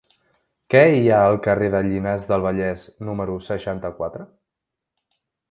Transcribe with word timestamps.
Què 0.73 0.79
hi 0.93 1.03
ha 1.09 1.19
al 1.25 1.37
carrer 1.47 1.67
de 1.75 1.81
Llinars 1.89 2.25
del 2.31 2.47
Vallès 2.47 2.87
número 3.11 3.37
seixanta-quatre? 3.51 4.27